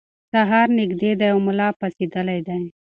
[0.31, 2.61] سهار نږدې دی او ملا پاڅېدلی دی.